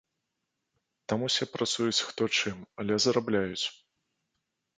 Там 1.13 1.19
усе 1.27 1.47
працуюць, 1.57 2.05
хто 2.07 2.23
чым, 2.37 2.57
але 2.81 2.93
зарабляюць. 3.07 3.65